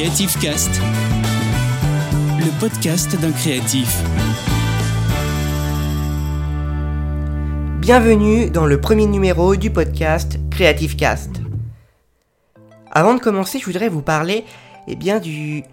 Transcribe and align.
Creative 0.00 0.38
Cast, 0.40 0.80
le 2.38 2.58
podcast 2.58 3.20
d'un 3.20 3.32
créatif. 3.32 4.02
Bienvenue 7.80 8.48
dans 8.48 8.64
le 8.64 8.80
premier 8.80 9.04
numéro 9.04 9.56
du 9.56 9.70
podcast 9.70 10.38
Creative 10.50 10.96
Cast. 10.96 11.42
Avant 12.90 13.12
de 13.12 13.20
commencer, 13.20 13.58
je 13.58 13.66
voudrais 13.66 13.90
vous 13.90 14.00
parler 14.00 14.46
eh 14.88 14.96
bien, 14.96 15.18
du, 15.18 15.64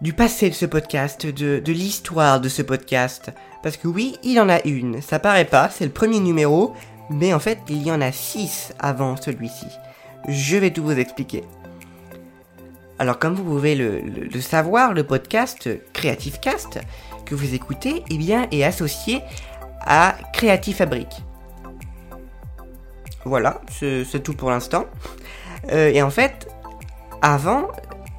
du 0.00 0.12
passé 0.12 0.50
de 0.50 0.56
ce 0.56 0.66
podcast, 0.66 1.24
de, 1.24 1.60
de 1.60 1.72
l'histoire 1.72 2.40
de 2.40 2.48
ce 2.48 2.62
podcast. 2.62 3.30
Parce 3.62 3.76
que 3.76 3.86
oui, 3.86 4.16
il 4.24 4.40
en 4.40 4.48
a 4.48 4.60
une. 4.64 5.00
Ça 5.00 5.20
paraît 5.20 5.44
pas, 5.44 5.70
c'est 5.70 5.84
le 5.84 5.92
premier 5.92 6.18
numéro, 6.18 6.74
mais 7.10 7.32
en 7.32 7.38
fait, 7.38 7.60
il 7.68 7.86
y 7.86 7.92
en 7.92 8.00
a 8.00 8.10
six 8.10 8.72
avant 8.80 9.16
celui-ci. 9.16 9.66
Je 10.26 10.56
vais 10.56 10.72
tout 10.72 10.82
vous 10.82 10.98
expliquer. 10.98 11.44
Alors 13.02 13.18
comme 13.18 13.34
vous 13.34 13.42
pouvez 13.42 13.74
le, 13.74 14.40
savoir, 14.40 14.92
le 14.92 15.02
podcast 15.02 15.68
Creative 15.92 16.38
Cast 16.38 16.78
que 17.26 17.34
vous 17.34 17.52
écoutez 17.52 18.04
eh 18.08 18.16
bien, 18.16 18.46
est 18.52 18.62
associé 18.62 19.22
à 19.80 20.14
Creative 20.32 20.76
Fabric. 20.76 21.08
Voilà, 23.24 23.60
c'est 23.72 24.22
tout 24.22 24.34
pour 24.34 24.50
l'instant. 24.50 24.86
Euh, 25.72 25.90
et 25.92 26.00
en 26.00 26.10
fait, 26.10 26.46
avant, 27.22 27.72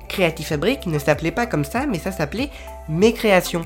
Creative 0.09 0.47
Fabric 0.47 0.85
ne 0.85 0.99
s'appelait 0.99 1.31
pas 1.31 1.45
comme 1.45 1.63
ça, 1.63 1.85
mais 1.85 1.97
ça 1.97 2.11
s'appelait 2.11 2.49
Mes 2.89 3.13
Créations. 3.13 3.65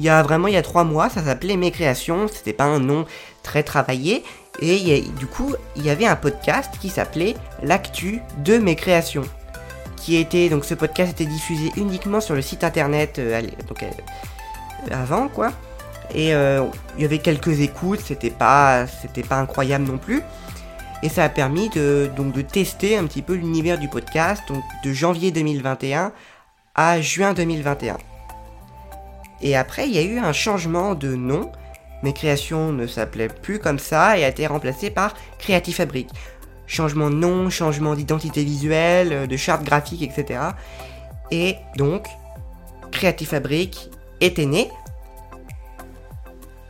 Il 0.00 0.04
y 0.04 0.08
a 0.08 0.22
vraiment 0.22 0.48
il 0.48 0.54
y 0.54 0.56
a 0.56 0.62
trois 0.62 0.84
mois, 0.84 1.10
ça 1.10 1.22
s'appelait 1.22 1.58
Mes 1.58 1.70
Créations, 1.70 2.26
c'était 2.26 2.54
pas 2.54 2.64
un 2.64 2.78
nom 2.78 3.04
très 3.42 3.62
travaillé, 3.62 4.24
et 4.62 5.02
du 5.18 5.26
coup, 5.26 5.54
il 5.76 5.84
y 5.84 5.90
avait 5.90 6.06
un 6.06 6.16
podcast 6.16 6.72
qui 6.80 6.88
s'appelait 6.88 7.34
L'actu 7.62 8.22
de 8.38 8.56
mes 8.56 8.76
créations. 8.76 9.24
Qui 9.98 10.16
était, 10.16 10.48
donc 10.48 10.64
ce 10.64 10.72
podcast 10.72 11.12
était 11.12 11.30
diffusé 11.30 11.70
uniquement 11.76 12.22
sur 12.22 12.34
le 12.34 12.40
site 12.40 12.64
internet 12.64 13.18
euh, 13.18 13.42
donc, 13.68 13.82
euh, 13.82 13.90
avant 14.90 15.28
quoi. 15.28 15.52
Et 16.14 16.34
euh, 16.34 16.64
il 16.96 17.02
y 17.02 17.04
avait 17.04 17.18
quelques 17.18 17.60
écoutes, 17.60 18.00
c'était 18.00 18.30
pas, 18.30 18.86
c'était 18.86 19.22
pas 19.22 19.36
incroyable 19.36 19.84
non 19.84 19.98
plus. 19.98 20.22
Et 21.02 21.10
ça 21.10 21.24
a 21.24 21.28
permis 21.28 21.68
de, 21.68 22.10
donc, 22.16 22.32
de 22.32 22.40
tester 22.40 22.96
un 22.96 23.04
petit 23.04 23.20
peu 23.20 23.34
l'univers 23.34 23.76
du 23.76 23.88
podcast, 23.88 24.44
de 24.82 24.92
janvier 24.94 25.30
2021 25.30 26.10
à 26.74 27.02
juin 27.02 27.34
2021. 27.34 27.98
Et 29.42 29.56
après, 29.56 29.88
il 29.88 29.94
y 29.94 29.98
a 29.98 30.02
eu 30.02 30.18
un 30.18 30.32
changement 30.32 30.94
de 30.94 31.14
nom 31.14 31.50
mes 32.02 32.12
créations 32.12 32.72
ne 32.72 32.86
s'appelaient 32.86 33.28
plus 33.28 33.58
comme 33.58 33.78
ça 33.78 34.18
et 34.18 34.24
a 34.24 34.28
été 34.28 34.46
remplacées 34.46 34.90
par 34.90 35.14
Creative 35.38 35.74
Fabric. 35.74 36.08
Changement 36.66 37.10
de 37.10 37.16
nom, 37.16 37.50
changement 37.50 37.94
d'identité 37.94 38.44
visuelle, 38.44 39.28
de 39.28 39.36
charte 39.36 39.64
graphique, 39.64 40.02
etc. 40.02 40.40
Et 41.30 41.56
donc, 41.76 42.06
Creative 42.92 43.28
Fabric 43.28 43.90
était 44.20 44.46
né. 44.46 44.70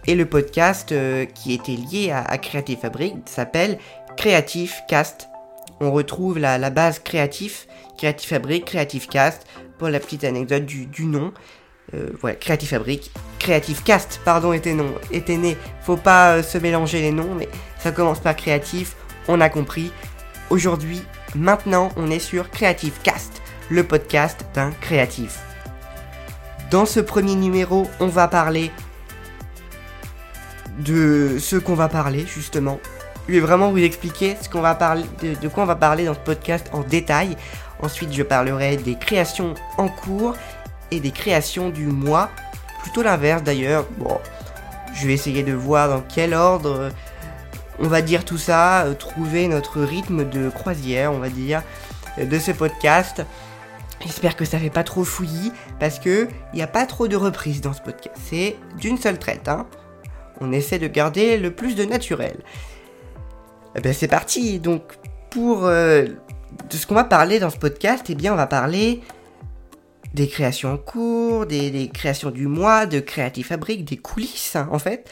Et 0.06 0.14
le 0.14 0.26
podcast 0.26 0.90
euh, 0.92 1.26
qui 1.26 1.52
était 1.52 1.76
lié 1.76 2.10
à, 2.10 2.38
Creative 2.38 2.78
Fabric 2.78 3.14
s'appelle 3.26 3.78
Creative 4.16 4.74
Cast. 4.88 5.28
On 5.80 5.92
retrouve 5.92 6.38
la, 6.38 6.70
base 6.70 6.98
créatif, 6.98 7.68
Creative 7.98 8.28
Fabric, 8.28 8.64
Creative 8.64 9.06
Cast, 9.06 9.46
pour 9.78 9.88
la 9.88 10.00
petite 10.00 10.24
anecdote 10.24 10.64
du 10.64 11.06
nom. 11.06 11.32
Euh, 11.94 12.10
voilà, 12.20 12.36
Creative 12.36 12.68
Fabric, 12.68 13.10
Creative 13.38 13.82
Cast, 13.82 14.20
pardon, 14.24 14.52
était, 14.52 14.74
non, 14.74 14.94
était 15.10 15.36
né. 15.36 15.56
Faut 15.82 15.96
pas 15.96 16.36
euh, 16.36 16.42
se 16.42 16.58
mélanger 16.58 17.00
les 17.00 17.10
noms, 17.10 17.34
mais 17.36 17.48
ça 17.78 17.90
commence 17.90 18.20
par 18.20 18.36
Creative, 18.36 18.94
on 19.28 19.40
a 19.40 19.48
compris. 19.48 19.90
Aujourd'hui, 20.50 21.02
maintenant, 21.34 21.90
on 21.96 22.10
est 22.10 22.20
sur 22.20 22.50
Creative 22.50 22.94
Cast, 23.02 23.42
le 23.70 23.82
podcast 23.84 24.44
d'un 24.54 24.70
créatif. 24.72 25.40
Dans 26.70 26.86
ce 26.86 27.00
premier 27.00 27.34
numéro, 27.34 27.88
on 27.98 28.06
va 28.06 28.28
parler 28.28 28.70
de 30.78 31.38
ce 31.40 31.56
qu'on 31.56 31.74
va 31.74 31.88
parler, 31.88 32.24
justement. 32.26 32.78
Je 33.28 33.34
vais 33.34 33.40
vraiment 33.40 33.70
vous 33.70 33.78
expliquer 33.78 34.36
ce 34.40 34.48
qu'on 34.48 34.60
va 34.60 34.74
parler, 34.74 35.04
de 35.22 35.48
quoi 35.48 35.64
on 35.64 35.66
va 35.66 35.76
parler 35.76 36.04
dans 36.04 36.14
ce 36.14 36.20
podcast 36.20 36.68
en 36.72 36.80
détail. 36.80 37.36
Ensuite, 37.82 38.12
je 38.12 38.22
parlerai 38.22 38.76
des 38.76 38.96
créations 38.96 39.54
en 39.78 39.88
cours 39.88 40.36
et 40.90 41.00
des 41.00 41.10
créations 41.10 41.70
du 41.70 41.86
mois. 41.86 42.30
Plutôt 42.82 43.02
l'inverse 43.02 43.42
d'ailleurs. 43.42 43.86
Bon, 43.98 44.18
je 44.94 45.06
vais 45.06 45.12
essayer 45.14 45.42
de 45.42 45.52
voir 45.52 45.88
dans 45.88 46.02
quel 46.08 46.34
ordre 46.34 46.90
on 47.80 47.88
va 47.88 48.02
dire 48.02 48.24
tout 48.24 48.38
ça, 48.38 48.84
euh, 48.84 48.94
trouver 48.94 49.48
notre 49.48 49.80
rythme 49.80 50.28
de 50.28 50.50
croisière, 50.50 51.12
on 51.12 51.18
va 51.18 51.30
dire, 51.30 51.62
euh, 52.18 52.26
de 52.26 52.38
ce 52.38 52.52
podcast. 52.52 53.22
J'espère 54.02 54.36
que 54.36 54.44
ça 54.44 54.58
fait 54.58 54.70
pas 54.70 54.84
trop 54.84 55.04
fouillis 55.04 55.52
parce 55.78 55.98
que 55.98 56.28
il 56.52 56.56
n'y 56.56 56.62
a 56.62 56.66
pas 56.66 56.86
trop 56.86 57.08
de 57.08 57.16
reprises 57.16 57.60
dans 57.60 57.72
ce 57.72 57.82
podcast. 57.82 58.16
C'est 58.22 58.56
d'une 58.78 58.98
seule 58.98 59.18
traite. 59.18 59.48
Hein. 59.48 59.66
On 60.40 60.52
essaie 60.52 60.78
de 60.78 60.86
garder 60.86 61.36
le 61.36 61.50
plus 61.50 61.74
de 61.74 61.84
naturel. 61.84 62.36
Eh 63.76 63.80
ben 63.80 63.92
c'est 63.92 64.08
parti. 64.08 64.58
Donc 64.58 64.82
pour 65.30 65.64
euh, 65.64 66.04
de 66.04 66.76
ce 66.76 66.86
qu'on 66.86 66.94
va 66.94 67.04
parler 67.04 67.38
dans 67.40 67.50
ce 67.50 67.58
podcast, 67.58 68.06
eh 68.08 68.14
bien 68.14 68.32
on 68.32 68.36
va 68.36 68.46
parler 68.46 69.02
des 70.14 70.28
créations 70.28 70.72
en 70.72 70.76
cours, 70.76 71.46
des, 71.46 71.90
créations 71.92 72.30
du 72.30 72.46
mois, 72.46 72.86
de 72.86 73.00
Creative 73.00 73.46
Fabric, 73.46 73.84
des 73.84 73.96
coulisses 73.96 74.56
hein, 74.56 74.68
en 74.72 74.78
fait, 74.78 75.08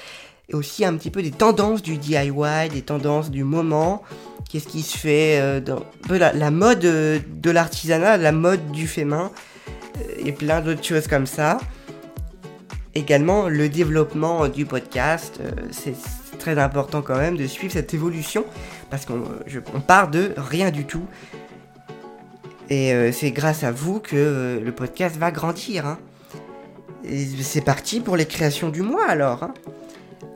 et 0.49 0.55
aussi 0.55 0.85
un 0.85 0.95
petit 0.97 1.11
peu 1.11 1.23
des 1.23 1.31
tendances 1.31 1.83
du 1.83 1.97
DIY, 1.97 2.69
des 2.73 2.83
tendances 2.83 3.31
du 3.31 3.45
moment, 3.45 4.03
qu'est-ce 4.49 4.67
qui 4.67 4.83
se 4.83 4.97
fait 4.97 5.39
euh, 5.41 5.61
dans 5.61 5.83
la, 6.09 6.51
mode 6.51 6.85
euh, 6.85 7.21
de 7.29 7.51
l'artisanat, 7.51 8.17
la 8.17 8.33
mode 8.33 8.73
du 8.73 8.87
fait 8.87 9.05
main, 9.05 9.31
euh, 9.99 10.25
et 10.25 10.33
plein 10.33 10.61
d'autres 10.61 10.85
choses 10.85 11.07
comme 11.07 11.27
ça. 11.27 11.59
Également 12.95 13.49
le 13.49 13.69
développement 13.69 14.49
du 14.49 14.65
podcast, 14.65 15.41
c'est 15.71 15.95
très 16.39 16.59
important 16.59 17.01
quand 17.03 17.17
même 17.17 17.37
de 17.37 17.47
suivre 17.47 17.73
cette 17.73 17.95
évolution 17.95 18.45
parce 18.91 19.07
qu'on 19.07 19.81
part 19.87 20.09
de 20.09 20.33
rien 20.37 20.71
du 20.73 20.85
tout 20.85 21.07
et 22.71 22.93
euh, 22.93 23.13
c'est 23.13 23.31
grâce 23.31 23.65
à 23.65 23.73
vous 23.73 24.01
que 24.01 24.17
euh, 24.17 24.61
le 24.61 24.73
podcast 24.73 25.17
va 25.17 25.31
grandir. 25.31 25.87
Hein. 25.87 25.99
C'est 27.41 27.65
parti 27.65 28.01
pour 28.01 28.17
les 28.17 28.27
créations 28.27 28.69
du 28.69 28.83
mois 28.83 29.09
alors. 29.09 29.43
Hein. 29.43 29.55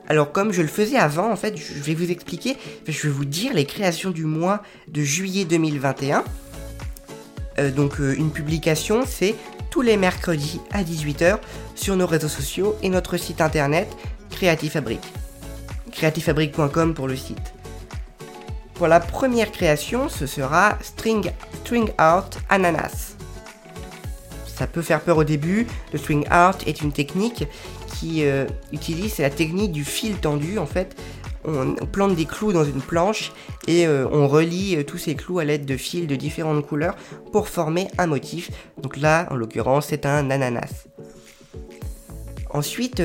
Alors 0.07 0.31
comme 0.31 0.51
je 0.51 0.61
le 0.61 0.67
faisais 0.67 0.97
avant, 0.97 1.31
en 1.31 1.35
fait, 1.35 1.55
je 1.57 1.81
vais 1.81 1.93
vous 1.93 2.09
expliquer, 2.11 2.57
je 2.87 3.03
vais 3.03 3.13
vous 3.13 3.25
dire 3.25 3.53
les 3.53 3.65
créations 3.65 4.11
du 4.11 4.25
mois 4.25 4.63
de 4.87 5.01
juillet 5.01 5.45
2021. 5.45 6.23
Euh, 7.59 7.71
donc 7.71 7.99
une 7.99 8.31
publication, 8.31 9.03
c'est 9.07 9.35
tous 9.69 9.81
les 9.81 9.97
mercredis 9.97 10.59
à 10.71 10.83
18h 10.83 11.37
sur 11.75 11.95
nos 11.95 12.07
réseaux 12.07 12.27
sociaux 12.27 12.75
et 12.81 12.89
notre 12.89 13.17
site 13.17 13.41
internet 13.41 13.87
Creative 14.31 14.71
Fabric. 14.71 15.01
Pour 16.95 17.07
le 17.07 17.15
site. 17.15 17.52
Pour 18.75 18.87
la 18.87 18.99
première 18.99 19.51
création, 19.51 20.09
ce 20.09 20.25
sera 20.25 20.77
String, 20.81 21.31
string 21.61 21.91
Art 21.97 22.29
Ananas. 22.49 23.15
Ça 24.47 24.67
peut 24.67 24.81
faire 24.81 25.01
peur 25.01 25.17
au 25.17 25.23
début. 25.23 25.67
Le 25.91 25.99
String 25.99 26.25
Art 26.29 26.57
est 26.65 26.81
une 26.81 26.91
technique 26.91 27.45
qui 27.87 28.25
euh, 28.25 28.45
utilise 28.71 29.19
la 29.19 29.29
technique 29.29 29.71
du 29.71 29.83
fil 29.83 30.15
tendu. 30.15 30.57
En 30.57 30.65
fait, 30.65 30.95
on, 31.45 31.75
plante 31.85 32.15
des 32.15 32.25
clous 32.25 32.51
dans 32.51 32.63
une 32.63 32.81
planche 32.81 33.31
et 33.67 33.85
euh, 33.85 34.07
on 34.11 34.27
relie 34.27 34.75
euh, 34.75 34.83
tous 34.83 34.97
ces 34.97 35.15
clous 35.15 35.39
à 35.39 35.45
l'aide 35.45 35.65
de 35.65 35.77
fils 35.77 36.07
de 36.07 36.15
différentes 36.15 36.65
couleurs 36.65 36.95
pour 37.31 37.49
former 37.49 37.87
un 37.97 38.07
motif. 38.07 38.49
Donc 38.81 38.97
là, 38.97 39.27
en 39.29 39.35
l'occurrence, 39.35 39.87
c'est 39.89 40.05
un 40.05 40.31
ananas. 40.31 40.87
Ensuite, 42.49 43.01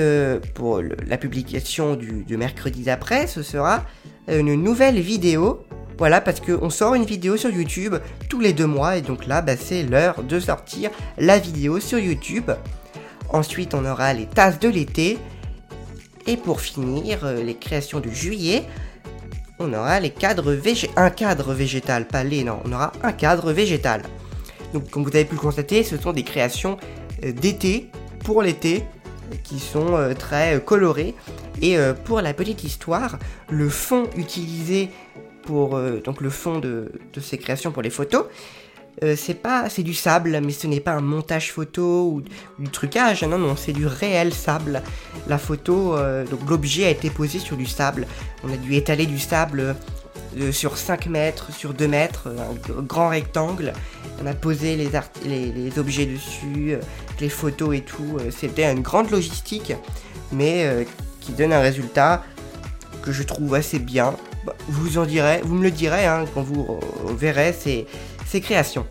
pour 0.55 0.83
la 0.83 1.17
publication 1.17 1.97
du 1.97 2.37
mercredi 2.37 2.83
d'après, 2.83 3.27
ce 3.27 3.43
sera 3.43 3.83
une 4.28 4.55
nouvelle 4.55 5.00
vidéo. 5.00 5.65
Voilà, 5.99 6.21
parce 6.21 6.41
qu'on 6.41 6.71
sort 6.71 6.94
une 6.94 7.05
vidéo 7.05 7.37
sur 7.37 7.50
YouTube 7.50 7.97
tous 8.29 8.38
les 8.38 8.52
deux 8.52 8.67
mois, 8.67 8.97
et 8.97 9.02
donc 9.02 9.26
là, 9.26 9.43
bah, 9.43 9.56
c'est 9.56 9.82
l'heure 9.82 10.23
de 10.23 10.38
sortir 10.38 10.91
la 11.19 11.38
vidéo 11.38 11.81
sur 11.81 11.99
YouTube. 11.99 12.50
Ensuite, 13.31 13.75
on 13.75 13.85
aura 13.85 14.14
les 14.14 14.26
tasses 14.26 14.61
de 14.61 14.69
l'été. 14.69 15.19
Et 16.26 16.37
pour 16.37 16.61
finir, 16.61 17.25
euh, 17.25 17.43
les 17.43 17.55
créations 17.55 18.00
de 18.00 18.11
juillet, 18.11 18.62
on 19.58 19.73
aura 19.73 19.99
les 19.99 20.11
cadres 20.11 20.56
un 20.97 21.11
cadre 21.11 21.52
végétal, 21.52 22.06
pas 22.06 22.23
les, 22.23 22.44
non, 22.44 22.61
on 22.64 22.73
aura 22.73 22.93
un 23.02 23.12
cadre 23.12 23.52
végétal. 23.52 24.02
Donc, 24.73 24.91
comme 24.91 25.02
vous 25.02 25.14
avez 25.14 25.25
pu 25.25 25.35
le 25.35 25.41
constater, 25.41 25.82
ce 25.82 25.97
sont 25.97 26.12
des 26.12 26.23
créations 26.23 26.76
euh, 27.25 27.32
d'été, 27.32 27.91
pour 28.25 28.43
l'été, 28.43 28.85
qui 29.44 29.58
sont 29.58 29.94
euh, 29.94 30.14
très 30.14 30.60
colorées 30.64 31.14
et 31.60 31.76
euh, 31.76 31.92
pour 31.92 32.20
la 32.20 32.34
petite 32.34 32.64
histoire, 32.64 33.19
le 33.50 33.69
fond 33.69 34.08
utilisé 34.16 34.90
pour 35.42 35.76
euh, 35.76 36.00
donc 36.00 36.20
le 36.20 36.30
fond 36.30 36.58
de, 36.58 36.92
ces 37.20 37.38
créations 37.38 37.72
pour 37.72 37.82
les 37.82 37.90
photos, 37.90 38.26
euh, 39.02 39.14
c'est 39.16 39.34
pas 39.34 39.69
c'est 39.69 39.82
du 39.82 39.94
sable, 39.94 40.40
mais 40.44 40.52
ce 40.52 40.66
n'est 40.66 40.80
pas 40.80 40.92
un 40.92 41.00
montage 41.00 41.52
photo 41.52 42.10
ou, 42.12 42.22
du 42.58 42.70
trucage. 42.70 43.22
Non 43.25 43.38
non, 43.38 43.56
c'est 43.56 43.72
du 43.72 43.86
réel 43.86 44.32
sable. 44.32 44.82
La 45.26 45.38
photo, 45.38 45.96
donc 46.30 46.48
l'objet 46.48 46.86
a 46.86 46.90
été 46.90 47.10
posé 47.10 47.38
sur 47.38 47.56
du 47.56 47.66
sable. 47.66 48.06
On 48.44 48.52
a 48.52 48.56
dû 48.56 48.75
étaler 48.75 49.06
du 49.06 49.19
sable 49.19 49.76
sur 50.52 50.76
5 50.76 51.06
mètres, 51.06 51.52
sur 51.52 51.75
2 51.75 51.88
mètres, 51.88 52.28
un 52.28 52.82
grand 52.82 53.08
rectangle. 53.08 53.72
On 54.22 54.26
a 54.26 54.34
posé 54.34 54.76
les, 54.76 55.78
objets 55.78 56.06
dessus, 56.06 56.76
les 57.20 57.28
photos 57.28 57.76
et 57.76 57.82
tout. 57.82 58.19
C'était 58.30 58.70
une 58.70 58.82
grande 58.82 59.10
logistique, 59.10 59.72
mais 60.32 60.86
qui 61.20 61.32
donne 61.32 61.52
un 61.52 61.60
résultat 61.60 62.25
que 63.02 63.12
je 63.12 63.22
trouve 63.22 63.54
assez 63.54 63.78
bien. 63.78 64.14
Bah, 64.44 64.54
vous 64.69 64.98
en 64.98 65.04
direz, 65.04 65.40
vous 65.42 65.54
me 65.54 65.62
le 65.62 65.70
direz 65.70 66.06
hein, 66.06 66.25
quand 66.34 66.42
vous 66.42 66.80
verrez 67.16 67.52
ces, 67.52 67.86
créations. 68.40 68.86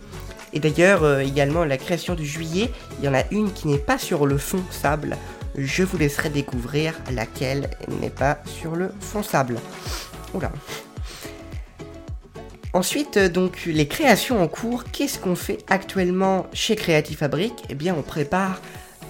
Et 0.54 0.60
d'ailleurs, 0.60 1.04
euh, 1.04 1.20
également, 1.20 1.66
la 1.66 1.78
création 1.78 2.16
de 2.16 2.24
juillet, 2.24 2.72
il 3.00 3.06
y 3.06 3.08
en 3.08 3.14
a 3.14 3.24
une 3.32 3.52
qui 3.52 3.68
n'est 3.68 3.78
pas 3.78 3.98
sur 3.98 4.26
le 4.26 4.38
fond 4.38 4.64
sable. 4.72 5.18
Je 5.58 5.84
vous 5.84 5.98
laisserai 5.98 6.30
découvrir 6.30 6.94
laquelle 7.12 7.70
n'est 8.02 8.10
pas 8.10 8.40
sur 8.46 8.76
le 8.76 8.92
fond 9.00 9.24
sable. 9.24 9.58
Oula. 10.34 10.52
Ensuite, 12.78 13.18
euh, 13.18 13.28
donc, 13.28 13.64
les 13.66 13.88
créations 13.88 14.40
en 14.40 14.48
cours. 14.48 14.84
Qu'est-ce 14.84 15.18
qu'on 15.18 15.34
fait 15.34 15.66
actuellement 15.68 16.46
chez 16.54 16.76
Creative 16.76 17.18
Fabric? 17.18 17.54
Eh 17.70 17.74
bien, 17.74 17.96
on 17.98 18.04
prépare 18.04 18.62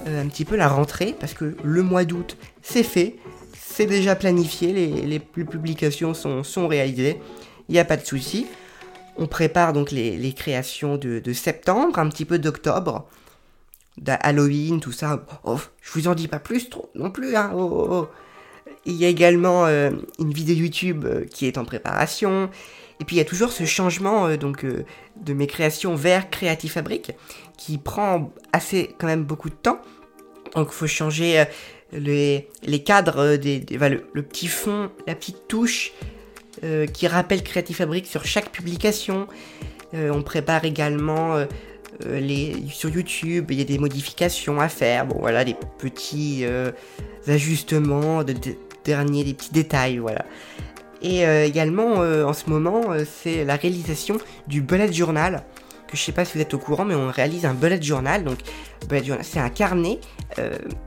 euh, 0.07 0.23
un 0.23 0.27
petit 0.29 0.45
peu 0.45 0.55
la 0.55 0.69
rentrée 0.69 1.13
parce 1.19 1.33
que 1.33 1.57
le 1.61 1.83
mois 1.83 2.05
d'août, 2.05 2.37
c'est 2.61 2.81
fait. 2.81 3.17
C'est 3.59 3.85
déjà 3.85 4.15
planifié, 4.15 4.71
les, 4.71 5.19
publications 5.19 6.13
sont, 6.13 6.67
réalisées. 6.69 7.19
Il 7.67 7.73
n'y 7.73 7.79
a 7.79 7.83
pas 7.83 7.97
de 7.97 8.05
souci. 8.05 8.47
On 9.17 9.27
prépare 9.27 9.73
donc 9.73 9.91
les, 9.91 10.33
créations 10.33 10.95
de, 10.95 11.33
septembre, 11.33 11.99
un 11.99 12.07
petit 12.07 12.23
peu 12.23 12.39
d'octobre, 12.39 13.05
d'Halloween, 13.97 14.79
tout 14.79 14.93
ça. 14.93 15.25
Oh, 15.43 15.59
je 15.81 15.91
vous 15.91 16.07
en 16.07 16.15
dis 16.15 16.29
pas 16.29 16.39
plus 16.39 16.69
trop 16.69 16.89
non 16.95 17.11
plus. 17.11 17.35
Hein. 17.35 17.51
Oh, 17.53 17.69
oh, 17.69 17.87
oh. 17.91 18.07
il 18.85 18.95
y 18.95 19.03
a 19.03 19.09
également 19.09 19.65
euh, 19.65 19.91
une 20.19 20.31
vidéo 20.31 20.55
YouTube 20.55 21.05
qui 21.29 21.47
est 21.47 21.57
en 21.57 21.65
préparation. 21.65 22.49
Et 22.99 23.05
puis 23.05 23.15
il 23.15 23.19
y 23.19 23.21
a 23.21 23.25
toujours 23.25 23.51
ce 23.51 23.65
changement 23.65 24.27
euh, 24.27 24.37
donc 24.37 24.65
de 24.65 25.33
mes 25.33 25.47
créations 25.47 25.95
vers 25.95 26.29
Creative 26.29 26.71
Fabric 26.71 27.11
qui 27.57 27.77
prend 27.77 28.31
assez 28.53 28.95
quand 28.97 29.07
même 29.07 29.23
beaucoup 29.23 29.49
de 29.49 29.55
temps. 29.55 29.79
Donc 30.55 30.69
il 30.71 30.75
faut 30.75 30.87
changer 30.87 31.45
les, 31.91 32.47
cadres, 32.83 33.35
des, 33.35 33.63
le, 33.69 34.23
petit 34.23 34.47
fond, 34.47 34.89
la 35.05 35.15
petite 35.15 35.47
touche, 35.47 35.93
euh, 36.63 36.87
qui 36.87 37.07
rappelle 37.07 37.43
Creative 37.43 37.75
Fabric 37.75 38.07
sur 38.07 38.25
chaque 38.25 38.49
publication. 38.49 39.27
Euh, 39.93 40.09
on 40.11 40.23
prépare 40.23 40.65
également 40.65 41.35
euh, 41.35 41.45
les, 42.03 42.55
sur 42.69 42.89
YouTube, 42.89 43.51
il 43.51 43.59
y 43.59 43.61
a 43.61 43.65
des 43.65 43.77
modifications 43.77 44.59
à 44.59 44.67
faire. 44.67 45.05
Bon, 45.05 45.17
voilà, 45.19 45.45
des 45.45 45.55
petits 45.77 46.45
ajustements, 47.27 48.23
de, 48.23 48.33
des 48.33 48.55
petits 49.33 49.51
détails, 49.51 49.97
voilà. 49.99 50.25
Et 51.01 51.23
également, 51.45 51.97
en 51.97 52.33
ce 52.33 52.49
moment, 52.49 52.81
c'est 53.05 53.43
la 53.43 53.55
réalisation 53.55 54.17
du 54.47 54.61
bullet 54.61 54.91
journal 54.91 55.43
que 55.87 55.95
je 55.95 56.01
sais 56.01 56.11
pas 56.11 56.25
si 56.25 56.33
vous 56.33 56.41
êtes 56.41 56.53
au 56.53 56.57
courant, 56.57 56.83
mais 56.83 56.95
on 56.95 57.09
réalise 57.09 57.45
un 57.45 57.53
bullet 57.53 57.81
journal. 57.81 58.23
Donc, 58.23 58.39
bullet 58.89 59.03
journal, 59.03 59.23
c'est 59.23 59.39
un 59.39 59.49
carnet 59.49 59.99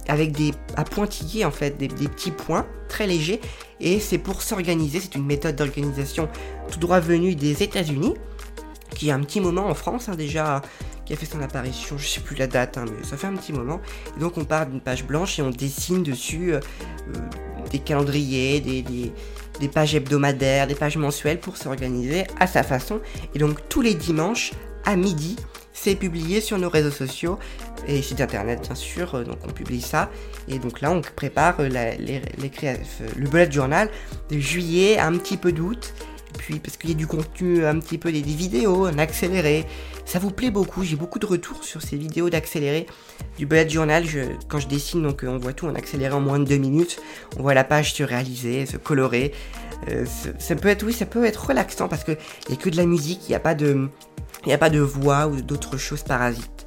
avec 0.09 0.33
des 0.33 0.53
à 0.77 0.85
pointillés 0.85 1.45
en 1.45 1.51
fait, 1.51 1.77
des, 1.79 1.89
petits 1.89 2.33
points 2.33 2.67
très 2.89 3.07
légers 3.07 3.41
et 3.81 3.99
c'est 3.99 4.19
pour 4.19 4.43
s'organiser, 4.43 5.01
c'est 5.01 5.15
une 5.15 5.25
méthode 5.25 5.57
d'organisation 5.57 6.29
tout 6.71 6.79
droit 6.79 7.01
venue 7.01 7.35
des 7.35 7.63
États-Unis, 7.63 8.15
qui 8.95 9.11
a 9.11 9.15
un 9.15 9.21
petit 9.21 9.41
moment 9.41 9.67
en 9.67 9.75
France 9.75 10.09
hein, 10.09 10.15
déjà, 10.15 10.61
qui 11.07 11.15
a 11.15 11.17
fait 11.17 11.27
son 11.27 11.41
apparition, 11.41 11.97
je 11.97 12.07
sais 12.07 12.21
plus 12.21 12.37
la 12.37 12.47
date, 12.47 12.77
hein, 12.77 12.85
mais 12.87 13.05
ça 13.05 13.17
fait 13.17 13.27
un 13.27 13.35
petit 13.35 13.53
moment. 13.53 13.81
Et 14.17 14.21
donc 14.21 14.37
on 14.37 14.45
part 14.45 14.67
d'une 14.67 14.81
page 14.81 15.05
blanche 15.05 15.39
et 15.39 15.43
on 15.43 15.51
dessine 15.51 16.03
dessus 16.03 16.53
euh, 16.53 16.61
euh, 17.17 17.21
des 17.71 17.79
calendriers, 17.79 18.61
des 18.61 19.13
pages 19.69 19.95
hebdomadaires, 19.95 20.67
des 20.67 20.75
pages 20.75 20.97
mensuelles 20.97 21.41
pour 21.41 21.57
s'organiser 21.57 22.25
à 22.39 22.47
sa 22.47 22.63
façon. 22.63 23.01
Et 23.35 23.39
donc 23.39 23.69
tous 23.69 23.83
les 23.83 23.95
dimanches 23.95 24.53
à 24.85 24.97
midi, 24.97 25.37
c'est 25.73 25.95
publié 25.95 26.41
sur 26.41 26.59
nos 26.59 26.69
réseaux 26.69 26.91
sociaux 26.91 27.39
et 27.87 28.03
site 28.03 28.21
internet 28.21 28.61
bien 28.63 28.75
sûr, 28.75 29.15
euh, 29.15 29.25
donc 29.25 29.39
on 29.45 29.53
publie 29.53 29.81
ça. 29.81 30.11
Et 30.49 30.59
donc 30.59 30.81
là 30.81 30.91
on 30.91 31.01
prépare 31.01 31.61
euh, 31.61 31.69
euh, 31.73 32.75
le 33.17 33.29
bullet 33.29 33.51
journal 33.51 33.89
de 34.31 34.39
juillet 34.39 34.99
à 34.99 35.07
un 35.07 35.17
petit 35.17 35.37
peu 35.37 35.53
d'août. 35.53 35.95
Puis 36.39 36.59
parce 36.59 36.77
qu'il 36.77 36.91
y 36.91 36.93
a 36.93 36.97
du 36.97 37.07
contenu, 37.07 37.65
un 37.65 37.79
petit 37.79 37.99
peu 37.99 38.13
des, 38.13 38.23
vidéos, 38.23 38.89
en 38.89 38.99
accéléré. 38.99 39.67
Ça 40.05 40.19
vous 40.19 40.31
plaît 40.31 40.51
beaucoup, 40.51 40.83
j'ai 40.83 40.97
beaucoup 40.97 41.19
de 41.19 41.27
retours 41.27 41.63
sur 41.65 41.83
ces 41.83 41.97
vidéos 41.97 42.31
d'accéléré 42.31 42.87
du 43.39 43.47
bullet 43.47 43.69
journal. 43.69 44.05
quand 44.49 44.59
je 44.59 44.69
dessine, 44.69 45.03
donc 45.03 45.25
on 45.27 45.39
voit 45.39 45.53
tout 45.53 45.67
en 45.67 45.75
accéléré 45.75 46.15
en 46.15 46.21
moins 46.21 46.39
de 46.39 46.45
2 46.45 46.57
minutes. 46.57 47.01
On 47.39 47.43
voit 47.43 47.55
la 47.55 47.65
page 47.65 47.95
se 47.95 48.03
réaliser, 48.03 48.67
se 48.67 48.77
colorer. 48.77 49.33
ça 50.39 50.57
peut 50.57 50.69
être, 50.69 50.85
oui, 50.85 50.93
ça 50.93 51.07
peut 51.07 51.25
être 51.25 51.47
relaxant 51.47 51.89
parce 51.89 52.05
qu'il 52.05 52.19
n'y 52.49 52.55
a 52.55 52.59
que 52.59 52.71
de 52.71 52.77
la 52.77 52.87
musique, 52.87 53.21
il 53.29 53.31
n'y 53.31 53.37
a 53.37 53.41
pas 53.41 53.55
de, 53.55 53.89
il 54.47 54.53
a 54.53 54.59
pas 54.59 54.71
de 54.71 54.81
voix 54.81 55.27
ou 55.27 55.43
d'autres 55.43 55.77
choses 55.77 56.03
parasites. 56.03 56.67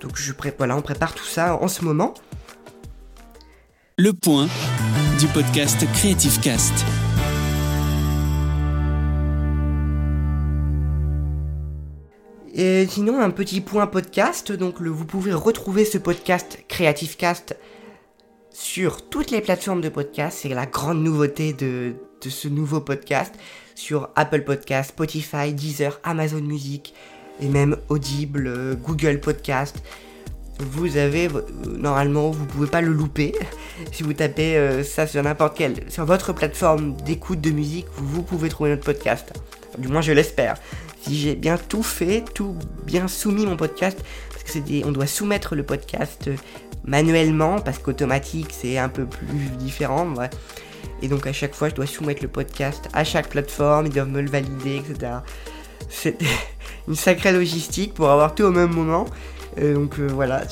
Donc 0.00 0.16
je 0.16 0.32
voilà, 0.58 0.76
on 0.76 0.82
prépare 0.82 1.14
tout 1.14 1.24
ça 1.24 1.56
en 1.56 1.68
ce 1.68 1.84
moment. 1.84 2.14
Le 3.98 4.12
point 4.12 4.48
du 5.18 5.26
podcast 5.28 5.86
Creative 5.94 6.40
Cast. 6.40 6.84
Et 12.58 12.86
sinon, 12.88 13.20
un 13.20 13.28
petit 13.28 13.60
point 13.60 13.86
podcast. 13.86 14.50
Donc, 14.50 14.80
vous 14.80 15.04
pouvez 15.04 15.34
retrouver 15.34 15.84
ce 15.84 15.98
podcast 15.98 16.64
Creative 16.68 17.18
Cast 17.18 17.54
sur 18.50 19.10
toutes 19.10 19.30
les 19.30 19.42
plateformes 19.42 19.82
de 19.82 19.90
podcast. 19.90 20.38
C'est 20.40 20.48
la 20.48 20.64
grande 20.64 21.02
nouveauté 21.02 21.52
de, 21.52 21.92
ce 22.26 22.48
nouveau 22.48 22.80
podcast 22.80 23.34
sur 23.74 24.08
Apple 24.16 24.40
Podcast, 24.40 24.88
Spotify, 24.92 25.52
Deezer, 25.52 26.00
Amazon 26.02 26.40
Music 26.40 26.94
et 27.42 27.48
même 27.48 27.76
Audible, 27.90 28.46
euh, 28.46 28.74
Google 28.74 29.20
Podcast. 29.20 29.76
Vous 30.58 30.96
avez 30.96 31.28
euh, 31.28 31.42
normalement, 31.66 32.30
vous 32.30 32.46
pouvez 32.46 32.68
pas 32.68 32.80
le 32.80 32.90
louper. 32.90 33.34
si 33.92 34.02
vous 34.02 34.14
tapez 34.14 34.56
euh, 34.56 34.82
ça 34.82 35.06
sur 35.06 35.22
n'importe 35.22 35.58
quelle, 35.58 35.74
sur 35.90 36.06
votre 36.06 36.32
plateforme 36.32 36.96
d'écoute 37.02 37.42
de 37.42 37.50
musique, 37.50 37.84
vous, 37.98 38.22
pouvez 38.22 38.48
trouver 38.48 38.70
notre 38.70 38.84
podcast. 38.84 39.34
du 39.76 39.88
moins, 39.88 40.00
je 40.00 40.12
l'espère. 40.12 40.56
Si 41.06 41.16
j'ai 41.16 41.36
bien 41.36 41.56
tout 41.56 41.84
fait, 41.84 42.24
tout 42.34 42.56
bien 42.84 43.06
soumis 43.06 43.46
mon 43.46 43.56
podcast, 43.56 43.96
parce 44.30 44.42
que 44.42 44.50
c'est 44.50 44.84
on 44.84 44.90
doit 44.90 45.06
soumettre 45.06 45.54
le 45.54 45.62
podcast 45.62 46.28
manuellement, 46.84 47.60
parce 47.60 47.78
qu'automatique 47.78 48.48
c'est 48.50 48.76
un 48.76 48.88
peu 48.88 49.06
plus 49.06 49.50
différent. 49.56 50.12
Et 51.02 51.06
donc 51.06 51.28
à 51.28 51.32
chaque 51.32 51.54
fois, 51.54 51.68
je 51.68 51.76
dois 51.76 51.86
soumettre 51.86 52.22
le 52.22 52.28
podcast 52.28 52.88
à 52.92 53.04
chaque 53.04 53.28
plateforme, 53.28 53.86
ils 53.86 53.92
doivent 53.92 54.10
me 54.10 54.20
le 54.20 54.28
valider, 54.28 54.78
etc. 54.78 55.12
C'est 55.88 56.18
une 56.88 56.96
sacrée 56.96 57.30
logistique 57.30 57.94
pour 57.94 58.10
avoir 58.10 58.34
tout 58.34 58.42
au 58.42 58.50
même 58.50 58.74
moment. 58.74 59.04
Euh, 59.58 59.74
donc 59.74 60.00
euh, 60.00 60.08
voilà, 60.12 60.42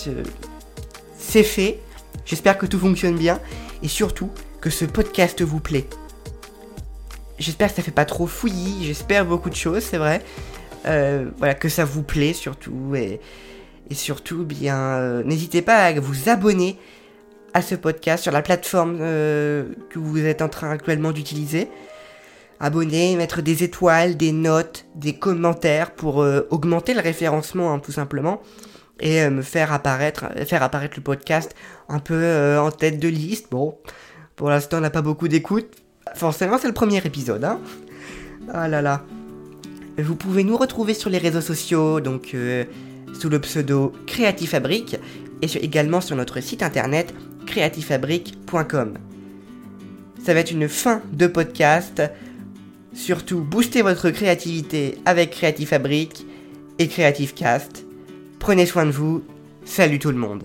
c'est 1.18 1.42
fait. 1.42 1.80
J'espère 2.24 2.58
que 2.58 2.66
tout 2.66 2.78
fonctionne 2.78 3.16
bien. 3.16 3.40
Et 3.82 3.88
surtout, 3.88 4.30
que 4.60 4.70
ce 4.70 4.84
podcast 4.84 5.42
vous 5.42 5.58
plaît. 5.60 5.88
J'espère 7.38 7.68
que 7.70 7.76
ça 7.76 7.82
fait 7.82 7.90
pas 7.90 8.04
trop 8.04 8.26
fouillis. 8.26 8.84
J'espère 8.84 9.24
beaucoup 9.24 9.50
de 9.50 9.56
choses, 9.56 9.82
c'est 9.82 9.98
vrai. 9.98 10.22
Euh, 10.86 11.30
voilà, 11.38 11.54
que 11.54 11.68
ça 11.68 11.84
vous 11.84 12.02
plaît 12.02 12.32
surtout. 12.32 12.94
Et, 12.94 13.20
et 13.90 13.94
surtout, 13.94 14.44
bien, 14.44 15.22
n'hésitez 15.24 15.62
pas 15.62 15.84
à 15.84 16.00
vous 16.00 16.28
abonner 16.28 16.78
à 17.54 17.62
ce 17.62 17.76
podcast 17.76 18.24
sur 18.24 18.32
la 18.32 18.42
plateforme 18.42 18.98
euh, 19.00 19.72
que 19.88 20.00
vous 20.00 20.18
êtes 20.18 20.42
en 20.42 20.48
train 20.48 20.70
actuellement 20.70 21.12
d'utiliser. 21.12 21.68
Abonner, 22.58 23.14
mettre 23.16 23.42
des 23.42 23.62
étoiles, 23.62 24.16
des 24.16 24.32
notes, 24.32 24.86
des 24.96 25.14
commentaires 25.14 25.92
pour 25.92 26.22
euh, 26.22 26.46
augmenter 26.50 26.94
le 26.94 27.00
référencement 27.00 27.72
hein, 27.72 27.78
tout 27.78 27.92
simplement 27.92 28.42
et 29.00 29.22
euh, 29.22 29.30
me 29.30 29.42
faire 29.42 29.72
apparaître, 29.72 30.26
faire 30.46 30.62
apparaître 30.62 30.94
le 30.96 31.02
podcast 31.02 31.54
un 31.88 32.00
peu 32.00 32.58
en 32.58 32.70
tête 32.72 32.98
de 32.98 33.08
liste. 33.08 33.50
Bon, 33.50 33.78
pour 34.34 34.50
l'instant 34.50 34.78
on 34.78 34.80
n'a 34.80 34.90
pas 34.90 35.02
beaucoup 35.02 35.28
d'écoute. 35.28 35.83
Forcément 36.14 36.58
c'est 36.58 36.68
le 36.68 36.74
premier 36.74 37.04
épisode. 37.04 37.44
Hein 37.44 37.60
ah 38.52 38.68
là 38.68 38.82
là. 38.82 39.04
Vous 39.98 40.16
pouvez 40.16 40.44
nous 40.44 40.56
retrouver 40.56 40.94
sur 40.94 41.10
les 41.10 41.18
réseaux 41.18 41.40
sociaux, 41.40 42.00
donc 42.00 42.34
sous 43.12 43.28
le 43.28 43.38
pseudo 43.38 43.92
Creative 44.06 44.48
Fabric 44.48 44.96
et 45.40 45.46
également 45.64 46.00
sur 46.00 46.16
notre 46.16 46.40
site 46.40 46.62
internet 46.62 47.14
creativefabric.com. 47.46 48.98
Ça 50.24 50.34
va 50.34 50.40
être 50.40 50.50
une 50.50 50.68
fin 50.68 51.02
de 51.12 51.26
podcast. 51.26 52.02
Surtout, 52.94 53.40
boostez 53.40 53.82
votre 53.82 54.10
créativité 54.10 54.96
avec 55.04 55.30
Creative 55.32 55.68
Fabric 55.68 56.26
et 56.78 56.88
Creative 56.88 57.34
Cast. 57.34 57.84
Prenez 58.38 58.66
soin 58.66 58.86
de 58.86 58.90
vous. 58.90 59.22
Salut 59.64 59.98
tout 59.98 60.10
le 60.10 60.16
monde. 60.16 60.44